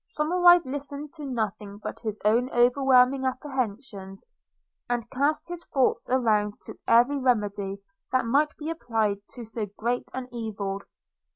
[0.19, 4.25] –Somerive listened to nothing but his own overwhelming apprehensions,
[4.89, 7.77] and cast his thoughts around to every remedy
[8.11, 10.81] that might be applied to so great an evil.